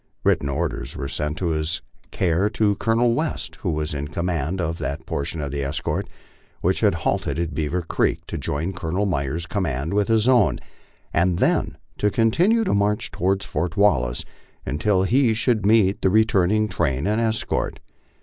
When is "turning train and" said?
16.25-17.21